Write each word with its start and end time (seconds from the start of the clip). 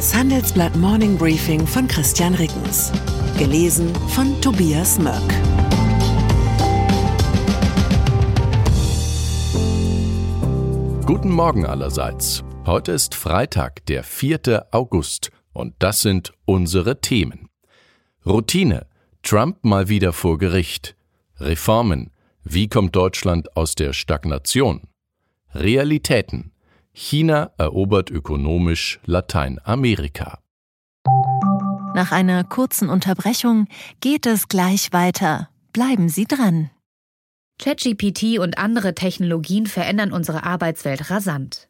Das 0.00 0.14
Handelsblatt 0.14 0.74
Morning 0.76 1.18
Briefing 1.18 1.66
von 1.66 1.86
Christian 1.86 2.34
Rickens. 2.34 2.90
Gelesen 3.36 3.94
von 4.08 4.40
Tobias 4.40 4.98
Mörk. 4.98 5.20
Guten 11.04 11.30
Morgen 11.30 11.66
allerseits. 11.66 12.42
Heute 12.64 12.92
ist 12.92 13.14
Freitag, 13.14 13.84
der 13.84 14.02
4. 14.02 14.68
August, 14.70 15.32
und 15.52 15.74
das 15.80 16.00
sind 16.00 16.32
unsere 16.46 17.02
Themen. 17.02 17.50
Routine. 18.24 18.86
Trump 19.22 19.62
mal 19.62 19.90
wieder 19.90 20.14
vor 20.14 20.38
Gericht. 20.38 20.96
Reformen. 21.40 22.10
Wie 22.42 22.68
kommt 22.68 22.96
Deutschland 22.96 23.54
aus 23.54 23.74
der 23.74 23.92
Stagnation? 23.92 24.80
Realitäten. 25.52 26.52
China 27.02 27.50
erobert 27.56 28.10
ökonomisch 28.10 29.00
Lateinamerika. 29.06 30.40
Nach 31.94 32.12
einer 32.12 32.44
kurzen 32.44 32.90
Unterbrechung 32.90 33.68
geht 34.02 34.26
es 34.26 34.48
gleich 34.48 34.92
weiter. 34.92 35.48
Bleiben 35.72 36.10
Sie 36.10 36.26
dran. 36.26 36.68
ChatGPT 37.58 38.38
und 38.38 38.58
andere 38.58 38.94
Technologien 38.94 39.66
verändern 39.66 40.12
unsere 40.12 40.44
Arbeitswelt 40.44 41.10
rasant. 41.10 41.69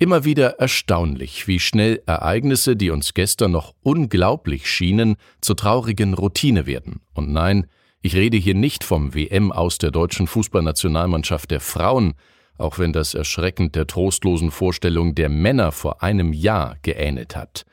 Immer 0.00 0.24
wieder 0.24 0.60
erstaunlich, 0.60 1.48
wie 1.48 1.58
schnell 1.58 2.00
Ereignisse, 2.06 2.76
die 2.76 2.90
uns 2.90 3.14
gestern 3.14 3.50
noch 3.50 3.74
unglaublich 3.82 4.70
schienen, 4.70 5.16
zur 5.40 5.56
traurigen 5.56 6.14
Routine 6.14 6.66
werden. 6.66 7.00
Und 7.14 7.32
nein, 7.32 7.66
ich 8.00 8.14
rede 8.14 8.36
hier 8.36 8.54
nicht 8.54 8.84
vom 8.84 9.12
WM 9.12 9.50
aus 9.50 9.78
der 9.78 9.90
deutschen 9.90 10.28
Fußballnationalmannschaft 10.28 11.50
der 11.50 11.58
Frauen, 11.58 12.14
auch 12.58 12.78
wenn 12.78 12.92
das 12.92 13.14
erschreckend 13.14 13.74
der 13.74 13.88
trostlosen 13.88 14.52
Vorstellung 14.52 15.16
der 15.16 15.28
Männer 15.28 15.72
vor 15.72 16.00
einem 16.00 16.32
Jahr 16.32 16.76
geähnelt 16.82 17.34
hat. 17.34 17.66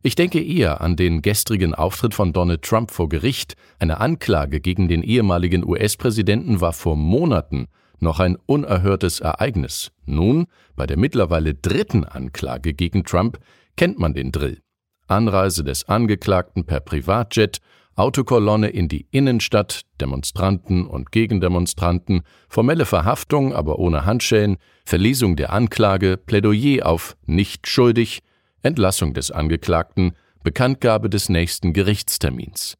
Ich 0.00 0.14
denke 0.14 0.40
eher 0.40 0.80
an 0.80 0.94
den 0.94 1.22
gestrigen 1.22 1.74
Auftritt 1.74 2.14
von 2.14 2.32
Donald 2.32 2.62
Trump 2.62 2.92
vor 2.92 3.08
Gericht. 3.08 3.56
Eine 3.80 3.98
Anklage 3.98 4.60
gegen 4.60 4.86
den 4.86 5.02
ehemaligen 5.02 5.64
US-Präsidenten 5.66 6.60
war 6.60 6.72
vor 6.72 6.94
Monaten 6.94 7.66
noch 8.00 8.20
ein 8.20 8.36
unerhörtes 8.46 9.20
Ereignis. 9.20 9.90
Nun, 10.04 10.46
bei 10.76 10.86
der 10.86 10.98
mittlerweile 10.98 11.54
dritten 11.54 12.04
Anklage 12.04 12.74
gegen 12.74 13.04
Trump, 13.04 13.38
kennt 13.76 13.98
man 13.98 14.14
den 14.14 14.32
Drill. 14.32 14.60
Anreise 15.06 15.64
des 15.64 15.88
Angeklagten 15.88 16.64
per 16.64 16.80
Privatjet, 16.80 17.58
Autokolonne 17.96 18.68
in 18.68 18.88
die 18.88 19.06
Innenstadt, 19.10 19.82
Demonstranten 20.00 20.86
und 20.86 21.12
Gegendemonstranten, 21.12 22.22
formelle 22.48 22.86
Verhaftung, 22.86 23.54
aber 23.54 23.78
ohne 23.78 24.04
Handschellen, 24.04 24.56
Verlesung 24.84 25.36
der 25.36 25.52
Anklage, 25.52 26.16
Plädoyer 26.16 26.86
auf 26.86 27.16
nicht 27.26 27.68
schuldig, 27.68 28.20
Entlassung 28.62 29.14
des 29.14 29.30
Angeklagten, 29.30 30.12
Bekanntgabe 30.42 31.08
des 31.08 31.28
nächsten 31.28 31.72
Gerichtstermins. 31.72 32.76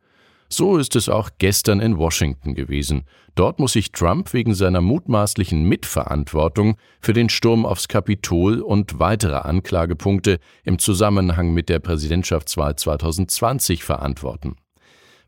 So 0.56 0.77
ist 0.77 0.94
es 0.94 1.08
auch 1.08 1.30
gestern 1.38 1.80
in 1.80 1.98
Washington 1.98 2.55
gewesen. 2.55 3.06
Dort 3.34 3.58
muss 3.58 3.72
sich 3.72 3.91
Trump 3.91 4.33
wegen 4.33 4.55
seiner 4.55 4.80
mutmaßlichen 4.80 5.65
Mitverantwortung 5.65 6.76
für 7.00 7.12
den 7.12 7.28
Sturm 7.28 7.66
aufs 7.66 7.88
Kapitol 7.88 8.60
und 8.60 9.00
weitere 9.00 9.34
Anklagepunkte 9.34 10.38
im 10.62 10.78
Zusammenhang 10.78 11.53
mit 11.53 11.69
der 11.69 11.81
Präsidentschaftswahl 11.81 12.76
2020 12.76 13.82
verantworten. 13.82 14.54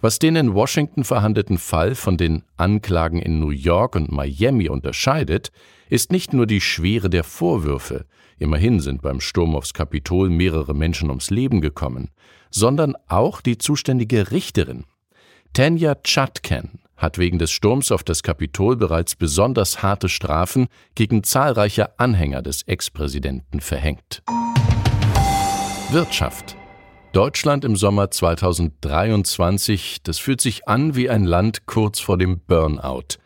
Was 0.00 0.20
den 0.20 0.36
in 0.36 0.54
Washington 0.54 1.02
verhandelten 1.02 1.58
Fall 1.58 1.96
von 1.96 2.16
den 2.16 2.44
Anklagen 2.56 3.18
in 3.18 3.40
New 3.40 3.50
York 3.50 3.96
und 3.96 4.12
Miami 4.12 4.68
unterscheidet, 4.68 5.50
ist 5.90 6.12
nicht 6.12 6.34
nur 6.34 6.46
die 6.46 6.60
Schwere 6.60 7.10
der 7.10 7.24
Vorwürfe, 7.24 8.06
immerhin 8.38 8.78
sind 8.78 9.02
beim 9.02 9.20
Sturm 9.20 9.56
aufs 9.56 9.74
Kapitol 9.74 10.30
mehrere 10.30 10.72
Menschen 10.72 11.10
ums 11.10 11.30
Leben 11.30 11.60
gekommen, 11.60 12.10
sondern 12.52 12.94
auch 13.08 13.40
die 13.40 13.58
zuständige 13.58 14.30
Richterin, 14.30 14.84
Tanya 15.56 15.94
Chutkan 16.02 16.80
hat 16.98 17.16
wegen 17.16 17.38
des 17.38 17.50
Sturms 17.50 17.90
auf 17.90 18.04
das 18.04 18.22
Kapitol 18.22 18.76
bereits 18.76 19.16
besonders 19.16 19.82
harte 19.82 20.10
Strafen 20.10 20.66
gegen 20.94 21.24
zahlreiche 21.24 21.98
Anhänger 21.98 22.42
des 22.42 22.64
Ex-Präsidenten 22.64 23.60
verhängt. 23.60 24.22
Wirtschaft 25.90 26.58
Deutschland 27.14 27.64
im 27.64 27.74
Sommer 27.74 28.10
2023, 28.10 30.02
das 30.02 30.18
fühlt 30.18 30.42
sich 30.42 30.68
an 30.68 30.94
wie 30.94 31.08
ein 31.08 31.24
Land 31.24 31.64
kurz 31.64 32.00
vor 32.00 32.18
dem 32.18 32.38
Burnout. 32.40 33.16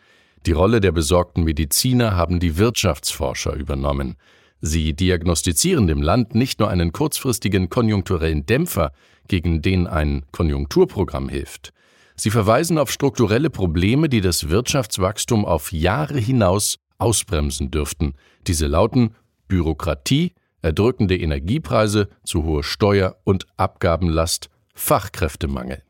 Die 0.46 0.52
Rolle 0.52 0.80
der 0.80 0.92
besorgten 0.92 1.42
Mediziner 1.42 2.14
haben 2.14 2.38
die 2.38 2.58
Wirtschaftsforscher 2.58 3.54
übernommen. 3.54 4.14
Sie 4.60 4.94
diagnostizieren 4.94 5.88
dem 5.88 6.00
Land 6.00 6.36
nicht 6.36 6.60
nur 6.60 6.70
einen 6.70 6.92
kurzfristigen 6.92 7.70
konjunkturellen 7.70 8.46
Dämpfer, 8.46 8.92
gegen 9.26 9.62
den 9.62 9.88
ein 9.88 10.26
Konjunkturprogramm 10.30 11.28
hilft. 11.28 11.72
Sie 12.20 12.30
verweisen 12.30 12.76
auf 12.76 12.90
strukturelle 12.90 13.48
Probleme, 13.48 14.10
die 14.10 14.20
das 14.20 14.50
Wirtschaftswachstum 14.50 15.46
auf 15.46 15.72
Jahre 15.72 16.18
hinaus 16.18 16.76
ausbremsen 16.98 17.70
dürften. 17.70 18.12
Diese 18.46 18.66
lauten 18.66 19.14
Bürokratie, 19.48 20.34
erdrückende 20.60 21.16
Energiepreise, 21.16 22.10
zu 22.22 22.44
hohe 22.44 22.62
Steuer- 22.62 23.16
und 23.24 23.46
Abgabenlast, 23.56 24.50
Fachkräftemangel. 24.74 25.82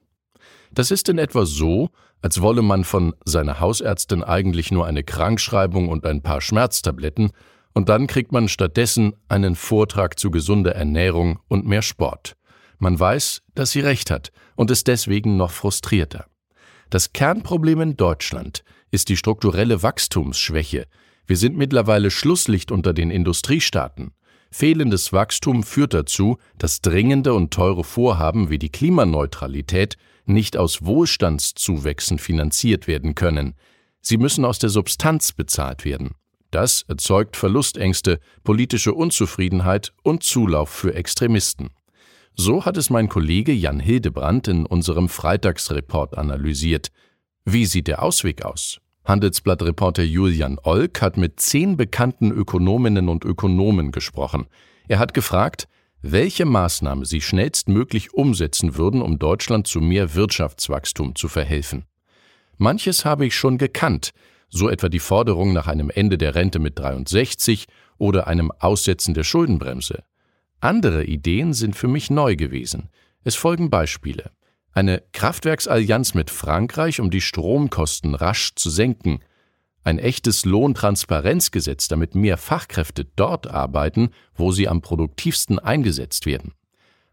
Das 0.70 0.92
ist 0.92 1.08
in 1.08 1.18
etwa 1.18 1.44
so, 1.46 1.90
als 2.22 2.40
wolle 2.40 2.62
man 2.62 2.84
von 2.84 3.12
seiner 3.24 3.58
Hausärztin 3.58 4.22
eigentlich 4.22 4.70
nur 4.70 4.86
eine 4.86 5.02
Krankschreibung 5.02 5.88
und 5.88 6.06
ein 6.06 6.22
paar 6.22 6.40
Schmerztabletten, 6.40 7.32
und 7.72 7.88
dann 7.88 8.06
kriegt 8.06 8.30
man 8.30 8.46
stattdessen 8.46 9.14
einen 9.28 9.56
Vortrag 9.56 10.16
zu 10.16 10.30
gesunder 10.30 10.76
Ernährung 10.76 11.40
und 11.48 11.66
mehr 11.66 11.82
Sport. 11.82 12.36
Man 12.80 12.98
weiß, 12.98 13.42
dass 13.54 13.70
sie 13.70 13.80
recht 13.80 14.10
hat 14.10 14.32
und 14.56 14.70
ist 14.70 14.88
deswegen 14.88 15.36
noch 15.36 15.50
frustrierter. 15.50 16.26
Das 16.88 17.12
Kernproblem 17.12 17.80
in 17.82 17.96
Deutschland 17.96 18.64
ist 18.90 19.10
die 19.10 19.18
strukturelle 19.18 19.82
Wachstumsschwäche. 19.82 20.86
Wir 21.26 21.36
sind 21.36 21.56
mittlerweile 21.56 22.10
Schlusslicht 22.10 22.72
unter 22.72 22.92
den 22.94 23.10
Industriestaaten. 23.10 24.12
Fehlendes 24.50 25.12
Wachstum 25.12 25.62
führt 25.62 25.92
dazu, 25.94 26.38
dass 26.58 26.80
dringende 26.80 27.34
und 27.34 27.52
teure 27.52 27.84
Vorhaben 27.84 28.48
wie 28.50 28.58
die 28.58 28.70
Klimaneutralität 28.72 29.96
nicht 30.24 30.56
aus 30.56 30.84
Wohlstandszuwächsen 30.84 32.18
finanziert 32.18 32.88
werden 32.88 33.14
können. 33.14 33.54
Sie 34.00 34.16
müssen 34.16 34.46
aus 34.46 34.58
der 34.58 34.70
Substanz 34.70 35.32
bezahlt 35.32 35.84
werden. 35.84 36.12
Das 36.50 36.82
erzeugt 36.88 37.36
Verlustängste, 37.36 38.18
politische 38.42 38.94
Unzufriedenheit 38.94 39.92
und 40.02 40.22
Zulauf 40.22 40.70
für 40.70 40.94
Extremisten. 40.94 41.70
So 42.36 42.64
hat 42.64 42.76
es 42.76 42.88
mein 42.88 43.08
Kollege 43.08 43.52
Jan 43.52 43.80
Hildebrandt 43.80 44.48
in 44.48 44.64
unserem 44.64 45.08
Freitagsreport 45.08 46.16
analysiert. 46.16 46.88
Wie 47.44 47.66
sieht 47.66 47.86
der 47.86 48.02
Ausweg 48.02 48.44
aus? 48.44 48.80
Handelsblattreporter 49.04 50.02
Julian 50.02 50.58
Olk 50.62 51.02
hat 51.02 51.16
mit 51.16 51.40
zehn 51.40 51.76
bekannten 51.76 52.30
Ökonominnen 52.30 53.08
und 53.08 53.24
Ökonomen 53.24 53.92
gesprochen. 53.92 54.46
Er 54.88 54.98
hat 54.98 55.14
gefragt, 55.14 55.68
welche 56.02 56.46
Maßnahme 56.46 57.04
sie 57.04 57.20
schnellstmöglich 57.20 58.14
umsetzen 58.14 58.76
würden, 58.76 59.02
um 59.02 59.18
Deutschland 59.18 59.66
zu 59.66 59.80
mehr 59.80 60.14
Wirtschaftswachstum 60.14 61.14
zu 61.14 61.28
verhelfen. 61.28 61.84
Manches 62.56 63.04
habe 63.04 63.26
ich 63.26 63.34
schon 63.34 63.58
gekannt, 63.58 64.12
so 64.48 64.68
etwa 64.68 64.88
die 64.88 64.98
Forderung 64.98 65.52
nach 65.52 65.66
einem 65.66 65.90
Ende 65.90 66.18
der 66.18 66.34
Rente 66.34 66.58
mit 66.58 66.78
63 66.78 67.66
oder 67.98 68.26
einem 68.26 68.50
Aussetzen 68.58 69.14
der 69.14 69.24
Schuldenbremse. 69.24 70.04
Andere 70.60 71.04
Ideen 71.04 71.54
sind 71.54 71.74
für 71.74 71.88
mich 71.88 72.10
neu 72.10 72.36
gewesen. 72.36 72.90
Es 73.24 73.34
folgen 73.34 73.70
Beispiele. 73.70 74.30
Eine 74.72 75.02
Kraftwerksallianz 75.12 76.14
mit 76.14 76.30
Frankreich, 76.30 77.00
um 77.00 77.10
die 77.10 77.22
Stromkosten 77.22 78.14
rasch 78.14 78.54
zu 78.54 78.70
senken. 78.70 79.20
Ein 79.82 79.98
echtes 79.98 80.44
Lohntransparenzgesetz, 80.44 81.88
damit 81.88 82.14
mehr 82.14 82.36
Fachkräfte 82.36 83.06
dort 83.16 83.46
arbeiten, 83.46 84.10
wo 84.34 84.52
sie 84.52 84.68
am 84.68 84.82
produktivsten 84.82 85.58
eingesetzt 85.58 86.26
werden. 86.26 86.52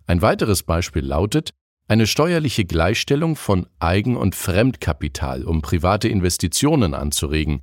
Ein 0.06 0.22
weiteres 0.22 0.64
Beispiel 0.64 1.06
lautet 1.06 1.54
eine 1.88 2.06
steuerliche 2.06 2.66
Gleichstellung 2.66 3.38
von 3.38 3.66
Eigen- 3.80 4.18
und 4.18 4.36
Fremdkapital, 4.36 5.46
um 5.46 5.62
private 5.62 6.10
Investitionen 6.10 6.94
anzuregen. 6.94 7.62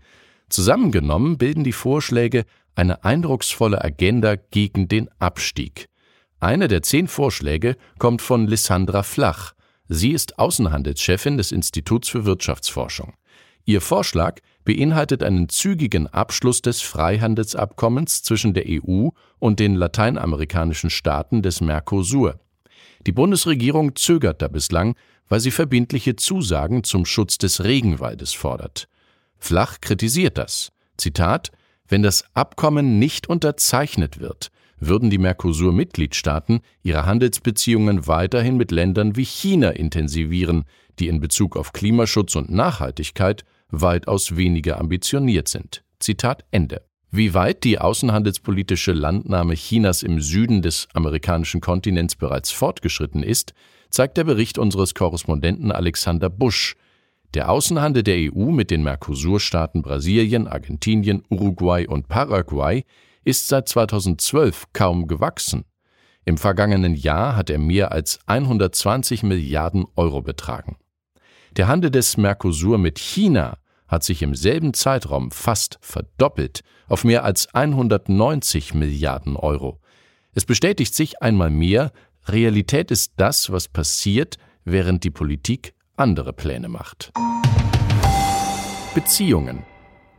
Zusammengenommen 0.48 1.36
bilden 1.36 1.62
die 1.62 1.72
Vorschläge 1.72 2.46
eine 2.74 3.04
eindrucksvolle 3.04 3.82
Agenda 3.82 4.36
gegen 4.36 4.88
den 4.88 5.08
Abstieg. 5.18 5.88
Einer 6.40 6.68
der 6.68 6.82
zehn 6.82 7.08
Vorschläge 7.08 7.76
kommt 7.98 8.20
von 8.20 8.46
Lissandra 8.46 9.02
Flach. 9.02 9.54
Sie 9.88 10.10
ist 10.10 10.38
Außenhandelschefin 10.38 11.36
des 11.36 11.52
Instituts 11.52 12.08
für 12.08 12.24
Wirtschaftsforschung. 12.24 13.14
Ihr 13.64 13.80
Vorschlag 13.80 14.40
beinhaltet 14.64 15.22
einen 15.22 15.48
zügigen 15.48 16.06
Abschluss 16.06 16.60
des 16.60 16.82
Freihandelsabkommens 16.82 18.22
zwischen 18.22 18.54
der 18.54 18.64
EU 18.66 19.08
und 19.38 19.60
den 19.60 19.74
lateinamerikanischen 19.74 20.90
Staaten 20.90 21.42
des 21.42 21.60
Mercosur. 21.60 22.40
Die 23.06 23.12
Bundesregierung 23.12 23.96
zögert 23.96 24.42
da 24.42 24.48
bislang, 24.48 24.96
weil 25.28 25.40
sie 25.40 25.50
verbindliche 25.50 26.16
Zusagen 26.16 26.84
zum 26.84 27.06
Schutz 27.06 27.38
des 27.38 27.64
Regenwaldes 27.64 28.34
fordert. 28.34 28.88
Flach 29.38 29.80
kritisiert 29.80 30.38
das. 30.38 30.72
Zitat 30.96 31.50
Wenn 31.88 32.02
das 32.02 32.25
Abkommen 32.34 32.98
nicht 32.98 33.28
unterzeichnet 33.28 34.20
wird, 34.20 34.50
würden 34.78 35.10
die 35.10 35.19
Mercosur-Mitgliedstaaten 35.19 36.60
ihre 36.82 37.06
Handelsbeziehungen 37.06 38.06
weiterhin 38.06 38.56
mit 38.56 38.70
Ländern 38.70 39.16
wie 39.16 39.25
China 39.25 39.70
intensivieren, 39.70 40.64
die 40.98 41.08
in 41.08 41.20
Bezug 41.20 41.56
auf 41.56 41.72
Klimaschutz 41.72 42.36
und 42.36 42.50
Nachhaltigkeit 42.50 43.44
weitaus 43.69 44.36
weniger 44.36 44.78
ambitioniert 44.78 45.48
sind. 45.48 45.82
Zitat 45.98 46.44
Ende. 46.50 46.82
Wie 47.10 47.32
weit 47.32 47.62
die 47.64 47.78
außenhandelspolitische 47.78 48.92
Landnahme 48.92 49.54
Chinas 49.54 50.02
im 50.02 50.20
Süden 50.20 50.62
des 50.62 50.88
amerikanischen 50.94 51.60
Kontinents 51.60 52.16
bereits 52.16 52.50
fortgeschritten 52.50 53.22
ist, 53.22 53.54
zeigt 53.90 54.16
der 54.16 54.25
Bericht 54.25 54.58
unseres 54.58 54.94
Korrespondenten 54.94 55.70
Alexander 55.70 56.28
Busch. 56.28 56.75
Der 57.34 57.50
Außenhandel 57.50 58.04
der 58.04 58.32
EU 58.32 58.52
mit 58.52 58.70
den 58.70 58.84
Mercosur-Staaten 58.84 59.82
Brasilien, 59.82 60.46
Argentinien, 60.46 61.25
Uruguay 61.31 61.84
und 61.84 62.06
Paraguay 62.06 62.84
ist 63.25 63.48
seit 63.48 63.69
2012 63.69 64.66
kaum 64.72 65.08
gewachsen. 65.08 65.64
Im 66.25 66.38
vergangenen 66.38 66.94
Jahr 66.94 67.34
hat 67.34 67.50
er 67.50 67.58
mehr 67.58 67.90
als 67.90 68.20
120 68.26 69.25
Milliarden 69.25 69.84
Euro 69.96 70.22
betragen. 70.22 70.76
Der 71.56 71.66
Handel 71.66 71.90
des 71.90 72.16
Mercosur 72.16 72.78
mit 72.78 73.00
China 73.00 73.58
hat 73.88 74.04
sich 74.04 74.22
im 74.22 74.36
selben 74.36 74.72
Zeitraum 74.72 75.32
fast 75.32 75.78
verdoppelt 75.81 76.62
auf 76.88 77.02
mehr 77.02 77.25
als 77.25 77.52
190 77.52 78.75
Milliarden 78.75 79.34
Euro. 79.34 79.81
Es 80.34 80.44
bestätigt 80.44 80.94
sich 80.94 81.20
einmal 81.20 81.50
mehr, 81.50 81.90
Realität 82.28 82.92
ist 82.92 83.14
das, 83.16 83.50
was 83.50 83.66
passiert, 83.66 84.36
während 84.64 85.02
die 85.02 85.10
Politik 85.10 85.73
andere 85.96 86.32
Pläne 86.32 86.69
macht. 86.69 87.12
Beziehungen. 88.94 89.64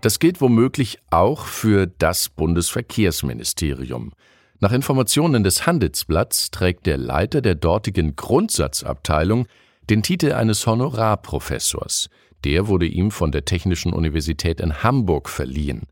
Das 0.02 0.20
gilt 0.20 0.42
womöglich 0.42 1.00
auch 1.10 1.46
für 1.46 1.88
das 1.88 2.30
Bundesverkehrsministerium. 2.30 4.12
Nach 4.60 4.72
Informationen 4.72 5.44
des 5.44 5.66
Handelsblatts 5.66 6.52
trägt 6.52 6.86
der 6.86 6.98
Leiter 6.98 7.42
der 7.42 7.56
dortigen 7.56 8.16
Grundsatzabteilung 8.16 9.48
den 9.90 10.04
Titel 10.04 10.32
eines 10.32 10.66
Honorarprofessors. 10.66 12.10
Der 12.44 12.68
wurde 12.68 12.86
ihm 12.86 13.12
von 13.12 13.32
der 13.32 13.46
Technischen 13.46 13.94
Universität 13.94 14.62
in 14.62 14.84
Hamburg 14.84 15.30
verliehen. 15.30 15.84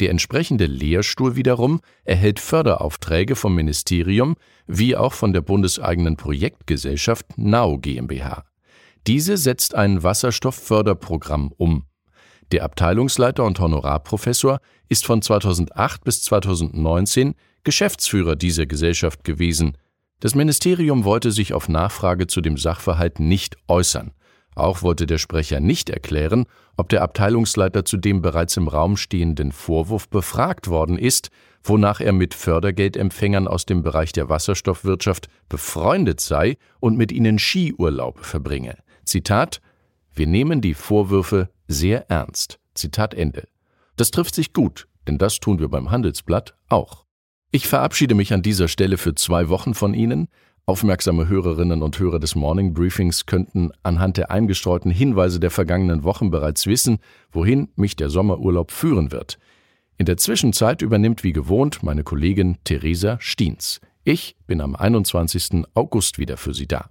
Der 0.00 0.10
entsprechende 0.10 0.66
Lehrstuhl 0.66 1.36
wiederum 1.36 1.80
erhält 2.04 2.40
Förderaufträge 2.40 3.36
vom 3.36 3.54
Ministerium 3.54 4.36
wie 4.66 4.96
auch 4.96 5.12
von 5.12 5.32
der 5.32 5.40
bundeseigenen 5.40 6.16
Projektgesellschaft 6.16 7.26
Nau 7.36 7.78
GmbH. 7.78 8.44
Diese 9.06 9.36
setzt 9.36 9.74
ein 9.74 10.02
Wasserstoffförderprogramm 10.02 11.52
um. 11.56 11.84
Der 12.52 12.64
Abteilungsleiter 12.64 13.44
und 13.44 13.58
Honorarprofessor 13.58 14.60
ist 14.88 15.04
von 15.04 15.20
2008 15.20 16.04
bis 16.04 16.22
2019 16.22 17.34
Geschäftsführer 17.64 18.36
dieser 18.36 18.66
Gesellschaft 18.66 19.24
gewesen. 19.24 19.76
Das 20.20 20.34
Ministerium 20.34 21.04
wollte 21.04 21.32
sich 21.32 21.52
auf 21.52 21.68
Nachfrage 21.68 22.26
zu 22.26 22.40
dem 22.40 22.56
Sachverhalt 22.56 23.20
nicht 23.20 23.56
äußern. 23.68 24.12
Auch 24.54 24.82
wollte 24.82 25.06
der 25.06 25.18
Sprecher 25.18 25.60
nicht 25.60 25.90
erklären, 25.90 26.46
ob 26.76 26.88
der 26.88 27.02
Abteilungsleiter 27.02 27.84
zu 27.84 27.96
dem 27.96 28.22
bereits 28.22 28.56
im 28.56 28.68
Raum 28.68 28.96
stehenden 28.96 29.52
Vorwurf 29.52 30.08
befragt 30.08 30.68
worden 30.68 30.98
ist, 30.98 31.30
wonach 31.62 32.00
er 32.00 32.12
mit 32.12 32.34
Fördergeldempfängern 32.34 33.48
aus 33.48 33.66
dem 33.66 33.82
Bereich 33.82 34.12
der 34.12 34.28
Wasserstoffwirtschaft 34.28 35.28
befreundet 35.48 36.20
sei 36.20 36.56
und 36.78 36.96
mit 36.96 37.10
ihnen 37.10 37.38
Skiurlaube 37.38 38.22
verbringe. 38.22 38.76
Zitat 39.04 39.60
Wir 40.12 40.26
nehmen 40.26 40.60
die 40.60 40.74
Vorwürfe 40.74 41.50
sehr 41.68 42.10
ernst. 42.10 42.58
Zitat 42.74 43.14
Ende. 43.14 43.48
Das 43.96 44.10
trifft 44.10 44.34
sich 44.34 44.52
gut, 44.52 44.88
denn 45.06 45.18
das 45.18 45.40
tun 45.40 45.58
wir 45.58 45.68
beim 45.68 45.90
Handelsblatt 45.90 46.54
auch. 46.68 47.04
Ich 47.50 47.68
verabschiede 47.68 48.14
mich 48.14 48.32
an 48.32 48.42
dieser 48.42 48.68
Stelle 48.68 48.98
für 48.98 49.14
zwei 49.14 49.48
Wochen 49.48 49.74
von 49.74 49.94
Ihnen. 49.94 50.28
Aufmerksame 50.66 51.28
Hörerinnen 51.28 51.82
und 51.82 51.98
Hörer 51.98 52.18
des 52.18 52.34
Morning 52.34 52.74
Briefings 52.74 53.26
könnten 53.26 53.70
anhand 53.82 54.16
der 54.16 54.30
eingestreuten 54.30 54.90
Hinweise 54.90 55.38
der 55.38 55.50
vergangenen 55.50 56.02
Wochen 56.02 56.30
bereits 56.30 56.66
wissen, 56.66 56.98
wohin 57.30 57.68
mich 57.76 57.96
der 57.96 58.08
Sommerurlaub 58.08 58.72
führen 58.72 59.12
wird. 59.12 59.38
In 59.98 60.06
der 60.06 60.16
Zwischenzeit 60.16 60.82
übernimmt 60.82 61.22
wie 61.22 61.32
gewohnt 61.32 61.82
meine 61.82 62.02
Kollegin 62.02 62.56
Theresa 62.64 63.18
Stiens. 63.20 63.80
Ich 64.02 64.36
bin 64.46 64.60
am 64.60 64.74
21. 64.74 65.64
August 65.74 66.18
wieder 66.18 66.36
für 66.36 66.54
Sie 66.54 66.66
da. 66.66 66.90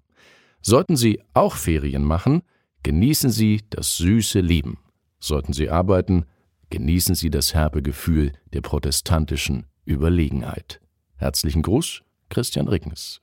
Sollten 0.66 0.96
Sie 0.96 1.22
auch 1.34 1.56
Ferien 1.56 2.06
machen, 2.06 2.42
genießen 2.84 3.30
Sie 3.30 3.60
das 3.70 3.98
süße 3.98 4.40
Leben. 4.40 4.78
Sollten 5.20 5.52
Sie 5.52 5.70
arbeiten, 5.70 6.24
genießen 6.70 7.16
Sie 7.16 7.30
das 7.30 7.54
herbe 7.54 7.82
Gefühl 7.82 8.32
der 8.54 8.62
protestantischen 8.62 9.66
Überlegenheit. 9.84 10.80
Herzlichen 11.18 11.64
Gruß, 11.64 12.04
Christian 12.30 12.70
Rickens. 12.70 13.20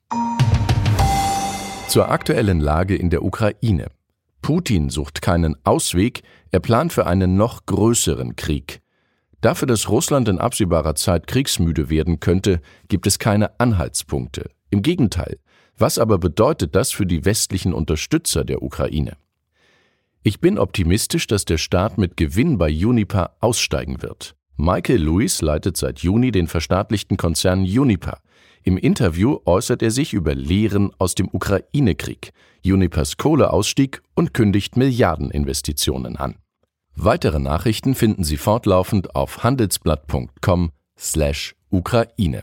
Zur 1.88 2.10
aktuellen 2.10 2.60
Lage 2.60 2.94
in 2.94 3.08
der 3.08 3.24
Ukraine. 3.24 3.88
Putin 4.42 4.90
sucht 4.90 5.22
keinen 5.22 5.56
Ausweg, 5.64 6.22
er 6.50 6.60
plant 6.60 6.92
für 6.92 7.06
einen 7.06 7.38
noch 7.38 7.64
größeren 7.64 8.36
Krieg. 8.36 8.82
Dafür, 9.40 9.66
dass 9.66 9.88
Russland 9.88 10.28
in 10.28 10.38
absehbarer 10.38 10.94
Zeit 10.94 11.26
kriegsmüde 11.26 11.88
werden 11.88 12.20
könnte, 12.20 12.60
gibt 12.88 13.06
es 13.06 13.18
keine 13.18 13.58
Anhaltspunkte. 13.58 14.50
Im 14.68 14.82
Gegenteil. 14.82 15.38
Was 15.80 15.98
aber 15.98 16.18
bedeutet 16.18 16.76
das 16.76 16.92
für 16.92 17.06
die 17.06 17.24
westlichen 17.24 17.72
Unterstützer 17.72 18.44
der 18.44 18.62
Ukraine? 18.62 19.16
Ich 20.22 20.38
bin 20.38 20.58
optimistisch, 20.58 21.26
dass 21.26 21.46
der 21.46 21.56
Staat 21.56 21.96
mit 21.96 22.18
Gewinn 22.18 22.58
bei 22.58 22.70
Uniper 22.70 23.34
aussteigen 23.40 24.02
wird. 24.02 24.36
Michael 24.58 25.02
Lewis 25.02 25.40
leitet 25.40 25.78
seit 25.78 26.00
Juni 26.00 26.32
den 26.32 26.48
verstaatlichten 26.48 27.16
Konzern 27.16 27.62
Uniper. 27.62 28.18
Im 28.62 28.76
Interview 28.76 29.38
äußert 29.46 29.82
er 29.82 29.90
sich 29.90 30.12
über 30.12 30.34
Lehren 30.34 30.90
aus 30.98 31.14
dem 31.14 31.30
Ukraine-Krieg, 31.32 32.32
Unipers 32.62 33.16
Kohleausstieg 33.16 34.02
und 34.14 34.34
kündigt 34.34 34.76
Milliardeninvestitionen 34.76 36.18
an. 36.18 36.34
Weitere 36.94 37.38
Nachrichten 37.38 37.94
finden 37.94 38.24
Sie 38.24 38.36
fortlaufend 38.36 39.14
auf 39.14 39.44
handelsblatt.com/Ukraine. 39.44 42.42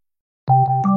you 0.49 0.90